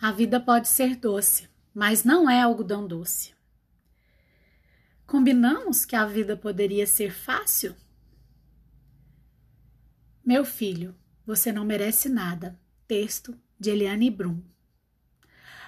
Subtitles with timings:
[0.00, 3.34] A vida pode ser doce, mas não é algodão doce.
[5.04, 7.74] Combinamos que a vida poderia ser fácil?
[10.24, 10.94] Meu filho,
[11.26, 12.56] você não merece nada.
[12.86, 14.40] Texto de Eliane Brum.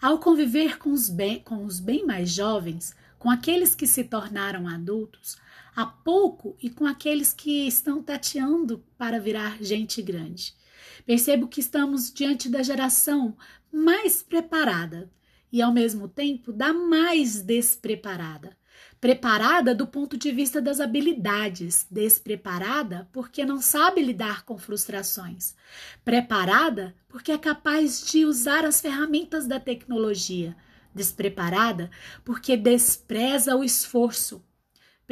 [0.00, 4.68] Ao conviver com os, bem, com os bem mais jovens, com aqueles que se tornaram
[4.68, 5.36] adultos,
[5.74, 10.54] há pouco e com aqueles que estão tateando para virar gente grande.
[11.06, 13.36] Percebo que estamos diante da geração
[13.72, 15.10] mais preparada
[15.50, 18.56] e, ao mesmo tempo, da mais despreparada.
[19.00, 25.54] Preparada do ponto de vista das habilidades, despreparada porque não sabe lidar com frustrações.
[26.04, 30.56] Preparada porque é capaz de usar as ferramentas da tecnologia.
[30.94, 31.90] Despreparada
[32.24, 34.42] porque despreza o esforço.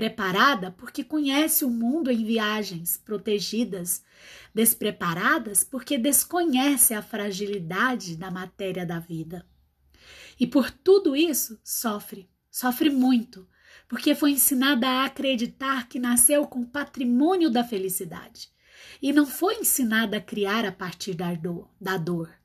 [0.00, 4.02] Preparada porque conhece o mundo em viagens protegidas
[4.54, 9.46] despreparadas porque desconhece a fragilidade da matéria da vida.
[10.40, 13.46] E por tudo isso sofre, sofre muito,
[13.86, 18.48] porque foi ensinada a acreditar que nasceu com o patrimônio da felicidade
[19.02, 21.68] e não foi ensinada a criar a partir da dor.
[21.78, 22.39] Da dor.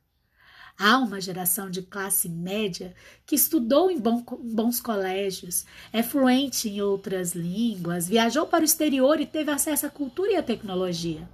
[0.78, 7.32] Há uma geração de classe média que estudou em bons colégios, é fluente em outras
[7.34, 11.26] línguas, viajou para o exterior e teve acesso à cultura e à tecnologia.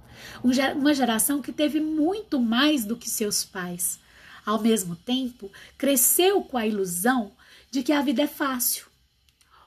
[0.75, 3.99] Uma geração que teve muito mais do que seus pais.
[4.45, 7.31] Ao mesmo tempo, cresceu com a ilusão
[7.69, 8.93] de que a vida é fácil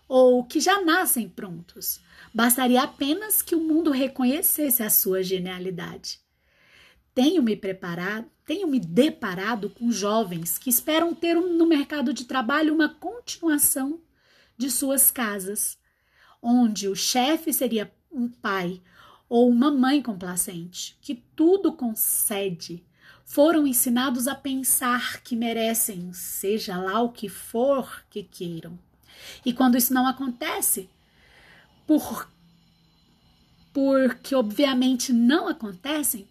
[0.09, 2.01] ou que já nascem prontos.
[2.33, 6.21] Bastaria apenas que o mundo reconhecesse a sua genialidade.
[7.17, 12.75] Tenho me preparado, tenho me deparado com jovens que esperam ter no mercado de trabalho
[12.75, 14.03] uma continuação
[14.55, 15.78] de suas casas,
[16.42, 18.83] onde o chefe seria um pai
[19.31, 22.84] ou uma mãe complacente, que tudo concede.
[23.25, 28.78] Foram ensinados a pensar que merecem, seja lá o que for que queiram.
[29.42, 30.91] E quando isso não acontece,
[31.87, 32.31] por
[33.72, 36.28] porque obviamente não acontecem,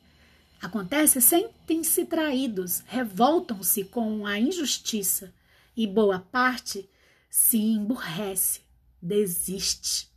[0.66, 5.31] Acontece, sentem-se traídos, revoltam-se com a injustiça
[5.78, 6.90] e boa parte
[7.30, 8.62] se emburrece,
[9.00, 10.09] desiste.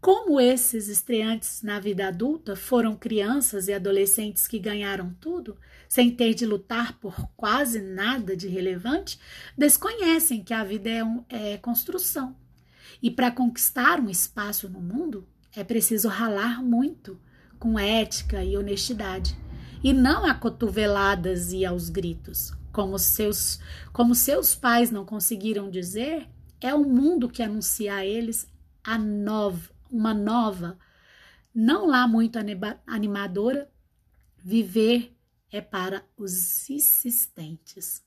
[0.00, 5.56] Como esses estreantes na vida adulta foram crianças e adolescentes que ganharam tudo,
[5.88, 9.20] sem ter de lutar por quase nada de relevante,
[9.56, 12.36] desconhecem que a vida é, um, é construção.
[13.00, 17.16] E para conquistar um espaço no mundo, é preciso ralar muito
[17.58, 19.36] com ética e honestidade,
[19.82, 22.52] e não a cotoveladas e aos gritos.
[22.72, 23.58] Como seus,
[23.92, 26.28] como seus pais não conseguiram dizer,
[26.60, 28.46] é o mundo que anuncia a eles
[28.82, 30.78] a nova, uma nova,
[31.54, 32.38] não lá muito
[32.86, 33.70] animadora,
[34.36, 35.14] viver
[35.50, 38.02] é para os insistentes.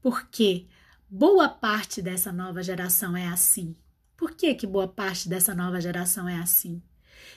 [0.00, 0.66] Porque
[1.08, 3.76] boa parte dessa nova geração é assim.
[4.16, 6.82] Por que, que boa parte dessa nova geração é assim?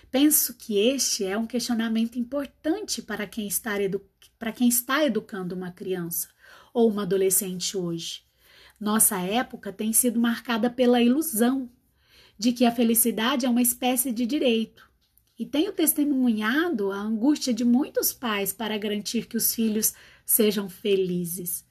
[0.10, 4.02] Penso que este é um questionamento importante para quem está, edu
[4.38, 6.28] para quem está educando uma criança
[6.74, 8.24] ou uma adolescente hoje.
[8.80, 11.70] Nossa época tem sido marcada pela ilusão
[12.38, 14.90] de que a felicidade é uma espécie de direito.
[15.38, 19.94] E tenho testemunhado a angústia de muitos pais para garantir que os filhos
[20.26, 21.64] sejam felizes,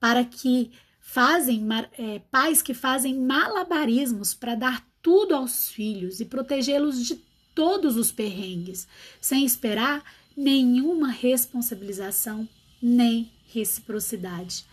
[0.00, 1.64] para que fazem
[1.96, 7.14] é, pais que fazem malabarismos para dar tudo aos filhos e protegê-los de
[7.58, 8.86] todos os perrengues,
[9.20, 10.04] sem esperar
[10.36, 12.48] nenhuma responsabilização
[12.80, 14.64] nem reciprocidade.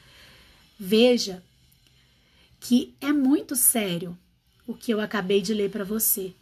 [0.80, 1.44] Veja
[2.60, 4.16] que é muito sério
[4.68, 6.36] o que eu acabei de ler para você.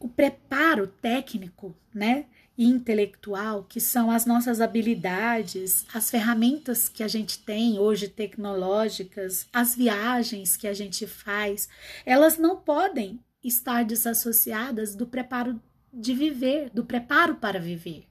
[0.00, 2.26] O preparo técnico, né,
[2.56, 9.46] e intelectual, que são as nossas habilidades, as ferramentas que a gente tem hoje tecnológicas,
[9.52, 11.68] as viagens que a gente faz,
[12.04, 15.60] elas não podem estar desassociadas do preparo
[15.92, 18.06] de viver, do preparo para viver.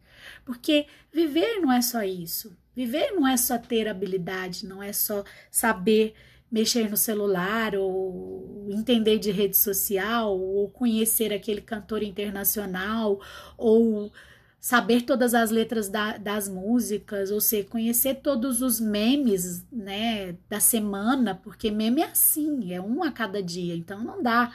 [0.45, 2.57] Porque viver não é só isso.
[2.75, 6.13] Viver não é só ter habilidade, não é só saber
[6.49, 13.19] mexer no celular ou entender de rede social ou conhecer aquele cantor internacional
[13.57, 14.11] ou
[14.59, 20.59] saber todas as letras da, das músicas, ou seja, conhecer todos os memes, né, da
[20.59, 24.53] semana, porque meme é assim, é um a cada dia, então não dá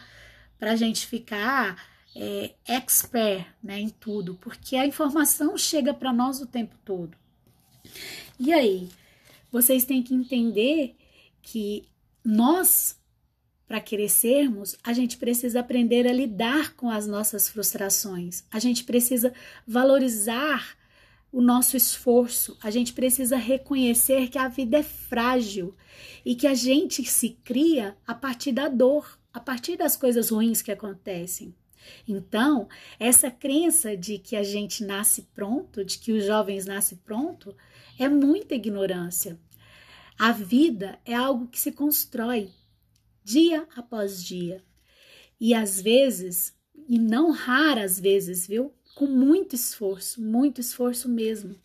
[0.63, 1.77] para a gente ficar
[2.15, 7.17] é, expert né, em tudo, porque a informação chega para nós o tempo todo.
[8.39, 8.89] E aí,
[9.51, 10.95] vocês têm que entender
[11.43, 11.89] que
[12.25, 12.97] nós,
[13.67, 19.35] para crescermos, a gente precisa aprender a lidar com as nossas frustrações, a gente precisa
[19.67, 20.77] valorizar
[21.33, 25.75] o nosso esforço, a gente precisa reconhecer que a vida é frágil
[26.25, 30.63] e que a gente se cria a partir da dor, a partir das coisas ruins
[30.63, 31.55] que acontecem.
[32.07, 32.69] Então,
[32.99, 37.57] essa crença de que a gente nasce pronto, de que os jovens nascem pronto,
[37.99, 39.39] é muita ignorância.
[40.19, 42.51] A vida é algo que se constrói
[43.25, 44.63] dia após dia.
[45.41, 46.55] E às vezes,
[46.89, 48.73] e não raras vezes, viu?
[48.95, 51.57] Com muito esforço, muito esforço mesmo.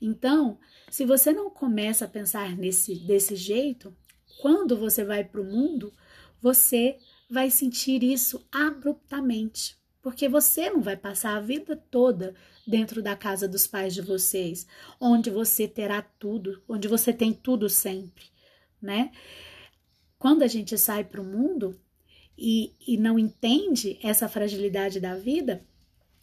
[0.00, 0.58] Então,
[0.90, 3.94] se você não começa a pensar nesse desse jeito,
[4.40, 5.92] quando você vai para o mundo,
[6.40, 6.98] você
[7.28, 12.34] vai sentir isso abruptamente, porque você não vai passar a vida toda
[12.66, 14.66] dentro da casa dos pais de vocês,
[15.00, 18.24] onde você terá tudo, onde você tem tudo sempre,
[18.80, 19.10] né?
[20.18, 21.78] Quando a gente sai para o mundo
[22.36, 25.64] e, e não entende essa fragilidade da vida,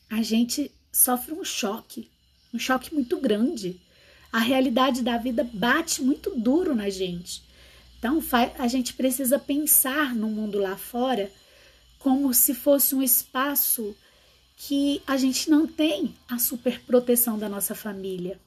[0.09, 2.09] a gente sofre um choque,
[2.53, 3.81] um choque muito grande.
[4.31, 7.43] A realidade da vida bate muito duro na gente.
[8.05, 8.21] Então,
[8.59, 11.31] a gente precisa pensar no mundo lá fora
[11.97, 13.95] como se fosse um espaço
[14.55, 18.39] que a gente não tem a superproteção da nossa família,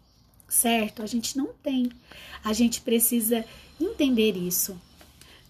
[0.49, 1.03] certo?
[1.03, 1.91] A gente não tem.
[2.45, 3.45] A gente precisa
[3.81, 4.81] entender isso.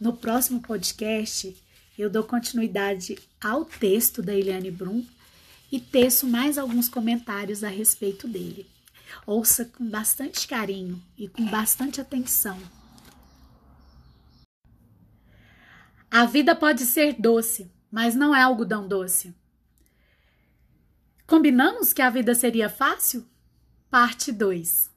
[0.00, 1.55] No próximo podcast,
[1.99, 5.05] eu dou continuidade ao texto da Eliane Brum
[5.70, 8.66] e teço mais alguns comentários a respeito dele.
[9.26, 12.58] Ouça com bastante carinho e com bastante atenção.
[16.19, 19.32] A vida pode ser doce, mas não é algodão doce.
[21.25, 23.25] Combinamos que a vida seria fácil?
[23.88, 24.91] Parte 2.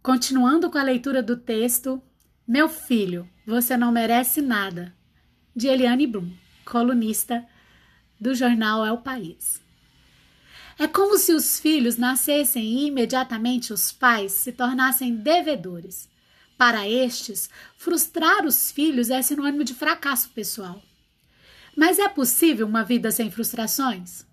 [0.00, 2.00] Continuando com a leitura do texto,
[2.46, 4.94] Meu filho, você não merece nada,
[5.56, 6.32] de Eliane Brum,
[6.64, 7.44] colunista
[8.20, 9.60] do jornal É o País.
[10.78, 16.08] É como se os filhos nascessem e imediatamente os pais se tornassem devedores
[16.56, 20.82] para estes, frustrar os filhos é sinônimo de fracasso pessoal.
[21.76, 24.24] Mas é possível uma vida sem frustrações?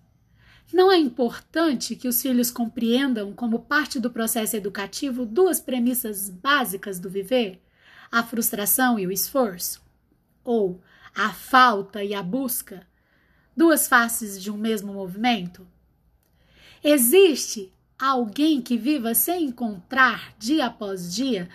[0.72, 6.98] Não é importante que os filhos compreendam, como parte do processo educativo, duas premissas básicas
[6.98, 7.60] do viver:
[8.10, 9.82] a frustração e o esforço?
[10.42, 10.80] Ou
[11.14, 12.86] a falta e a busca?
[13.56, 15.66] Duas faces de um mesmo movimento?
[16.82, 21.48] Existe alguém que viva sem encontrar, dia após dia,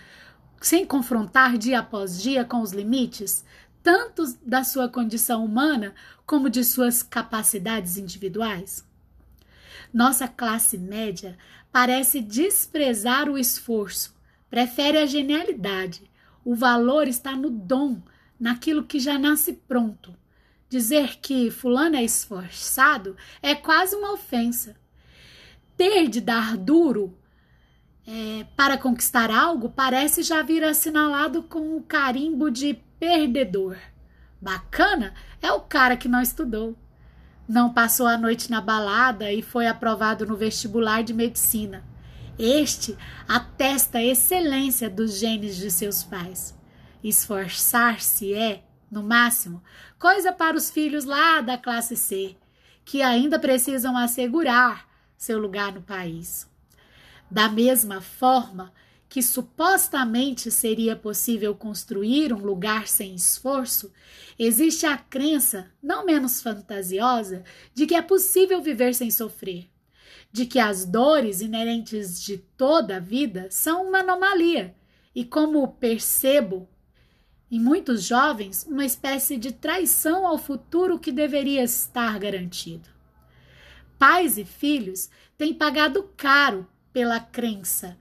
[0.61, 3.43] sem confrontar dia após dia com os limites,
[3.81, 5.93] tanto da sua condição humana
[6.25, 8.85] como de suas capacidades individuais?
[9.93, 11.37] Nossa classe média
[11.71, 14.15] parece desprezar o esforço,
[14.49, 16.09] prefere a genialidade.
[16.43, 18.01] O valor está no dom,
[18.39, 20.15] naquilo que já nasce pronto.
[20.69, 24.75] Dizer que fulano é esforçado é quase uma ofensa.
[25.75, 27.17] Ter de dar duro
[28.11, 33.77] é, para conquistar algo parece já vir assinalado com o carimbo de perdedor.
[34.41, 36.75] Bacana é o cara que não estudou.
[37.47, 41.83] Não passou a noite na balada e foi aprovado no vestibular de medicina.
[42.37, 42.97] Este
[43.27, 46.57] atesta a excelência dos genes de seus pais.
[47.03, 49.61] Esforçar-se é, no máximo,
[49.99, 52.35] coisa para os filhos lá da classe C,
[52.83, 56.48] que ainda precisam assegurar seu lugar no país.
[57.29, 58.73] Da mesma forma
[59.07, 63.91] que supostamente seria possível construir um lugar sem esforço,
[64.37, 69.67] existe a crença, não menos fantasiosa, de que é possível viver sem sofrer,
[70.31, 74.75] de que as dores inerentes de toda a vida são uma anomalia
[75.15, 76.69] e, como percebo
[77.51, 82.87] em muitos jovens, uma espécie de traição ao futuro que deveria estar garantido.
[83.97, 86.67] Pais e filhos têm pagado caro
[86.99, 87.97] pela crença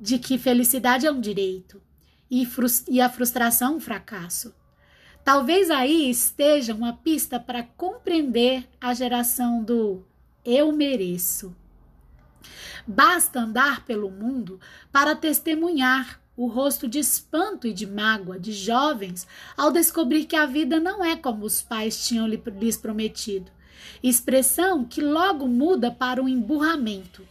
[0.00, 1.80] de que felicidade é um direito
[2.28, 2.44] e,
[2.88, 4.52] e a frustração um fracasso.
[5.22, 10.04] Talvez aí esteja uma pista para compreender a geração do
[10.44, 11.54] eu mereço.
[12.84, 14.58] Basta andar pelo mundo
[14.90, 20.44] para testemunhar o rosto de espanto e de mágoa de jovens ao descobrir que a
[20.44, 23.52] vida não é como os pais tinham lhes prometido.
[24.02, 27.24] Expressão que logo muda para um emburramento.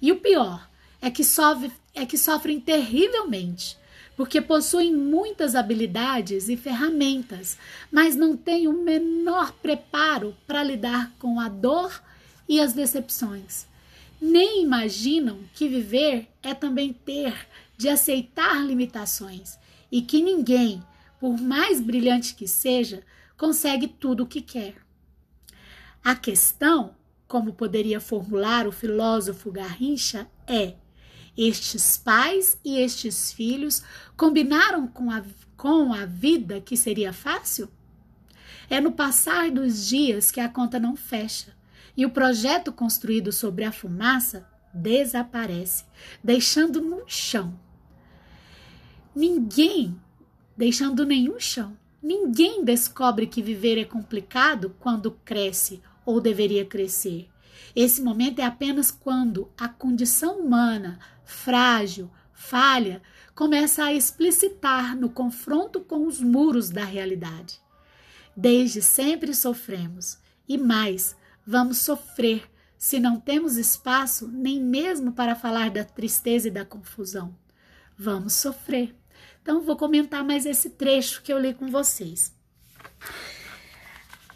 [0.00, 0.68] E o pior
[1.00, 3.76] é que, sofre, é que sofrem terrivelmente,
[4.16, 7.58] porque possuem muitas habilidades e ferramentas,
[7.90, 12.02] mas não têm o menor preparo para lidar com a dor
[12.48, 13.66] e as decepções.
[14.20, 17.34] Nem imaginam que viver é também ter
[17.76, 19.58] de aceitar limitações
[19.92, 20.82] e que ninguém,
[21.20, 23.02] por mais brilhante que seja,
[23.36, 24.74] consegue tudo o que quer.
[26.02, 26.94] A questão
[27.28, 30.74] como poderia formular o filósofo Garrincha, é:
[31.36, 33.82] estes pais e estes filhos
[34.16, 35.22] combinaram com a,
[35.56, 37.68] com a vida que seria fácil?
[38.68, 41.54] É no passar dos dias que a conta não fecha
[41.96, 45.84] e o projeto construído sobre a fumaça desaparece,
[46.22, 47.58] deixando no chão.
[49.14, 49.98] Ninguém,
[50.56, 57.28] deixando nenhum chão, ninguém descobre que viver é complicado quando cresce ou deveria crescer.
[57.74, 63.02] Esse momento é apenas quando a condição humana, frágil, falha,
[63.34, 67.60] começa a explicitar no confronto com os muros da realidade.
[68.34, 75.70] Desde sempre sofremos, e mais, vamos sofrer se não temos espaço nem mesmo para falar
[75.70, 77.34] da tristeza e da confusão.
[77.98, 78.94] Vamos sofrer.
[79.42, 82.34] Então, vou comentar mais esse trecho que eu li com vocês.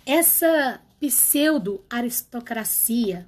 [0.07, 3.27] Essa pseudo-aristocracia,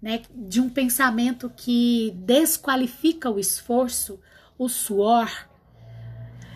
[0.00, 4.18] né, de um pensamento que desqualifica o esforço,
[4.58, 5.30] o suor,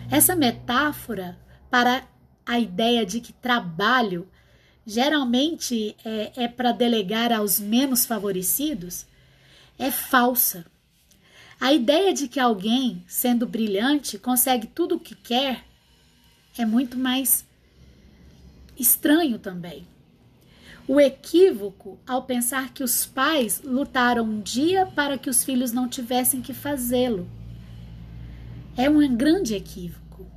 [0.09, 1.37] essa metáfora
[1.69, 2.03] para
[2.45, 4.27] a ideia de que trabalho
[4.85, 9.07] geralmente é, é para delegar aos menos favorecidos,
[9.79, 10.65] é falsa.
[11.59, 15.63] A ideia de que alguém, sendo brilhante, consegue tudo o que quer
[16.57, 17.45] é muito mais
[18.77, 19.87] estranho também.
[20.87, 25.89] O equívoco ao pensar que os pais lutaram um dia para que os filhos não
[25.89, 27.27] tivessem que fazê-lo
[28.77, 30.27] é um grande equívoco.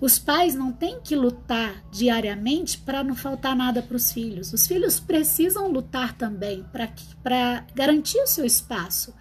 [0.00, 4.52] Os pais não têm que lutar diariamente para não faltar nada para os filhos.
[4.52, 6.64] Os filhos precisam lutar também
[7.22, 9.12] para garantir o seu espaço,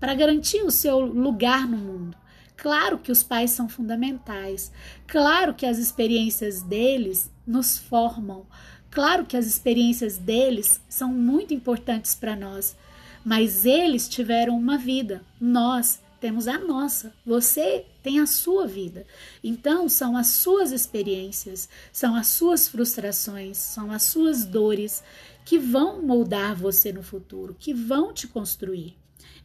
[0.00, 2.16] para garantir o seu lugar no mundo.
[2.56, 4.72] Claro que os pais são fundamentais.
[5.06, 8.46] Claro que as experiências deles nos formam.
[8.90, 12.76] Claro que as experiências deles são muito importantes para nós.
[13.24, 15.22] Mas eles tiveram uma vida.
[15.40, 17.12] Nós temos a nossa.
[17.24, 19.06] Você tem a sua vida.
[19.42, 25.02] Então, são as suas experiências, são as suas frustrações, são as suas dores
[25.44, 28.96] que vão moldar você no futuro, que vão te construir.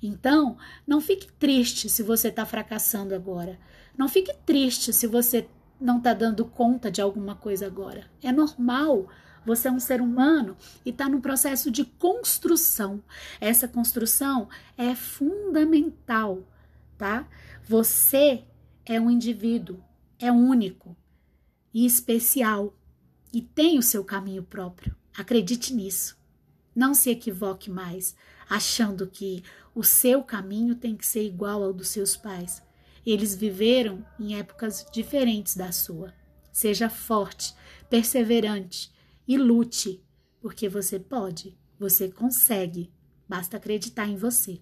[0.02, 3.58] Então, não fique triste se você está fracassando agora.
[3.98, 5.48] Não fique triste se você
[5.84, 8.06] não está dando conta de alguma coisa agora.
[8.22, 9.08] É normal.
[9.46, 13.04] Você é um ser humano e está num processo de construção.
[13.42, 14.48] Essa construção
[14.78, 16.44] é fundamental
[17.04, 17.28] tá?
[17.68, 18.46] Você
[18.86, 19.84] é um indivíduo,
[20.18, 20.96] é único
[21.74, 22.74] e especial
[23.34, 24.96] e tem o seu caminho próprio.
[25.18, 26.18] Acredite nisso.
[26.75, 28.16] Não se equivoque mais
[28.50, 29.44] achando que
[29.75, 32.63] o seu caminho tem que ser igual ao dos seus pais.
[33.06, 36.14] Eles viveram em épocas diferentes da sua.
[36.52, 37.54] Seja forte,
[37.90, 38.92] perseverante
[39.28, 40.04] e lute,
[40.42, 42.92] porque você pode, você consegue.
[43.28, 44.62] Basta acreditar em você.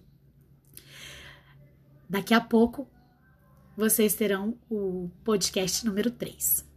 [2.08, 2.88] Daqui a pouco
[3.76, 6.71] vocês terão o podcast número 3.